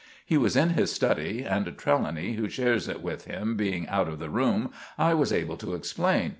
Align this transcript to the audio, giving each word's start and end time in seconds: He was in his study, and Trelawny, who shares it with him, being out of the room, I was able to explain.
He 0.25 0.35
was 0.35 0.55
in 0.55 0.71
his 0.71 0.91
study, 0.91 1.43
and 1.43 1.67
Trelawny, 1.77 2.33
who 2.33 2.49
shares 2.49 2.87
it 2.87 3.03
with 3.03 3.25
him, 3.25 3.55
being 3.55 3.87
out 3.87 4.07
of 4.07 4.17
the 4.17 4.31
room, 4.31 4.71
I 4.97 5.13
was 5.13 5.31
able 5.31 5.57
to 5.57 5.75
explain. 5.75 6.29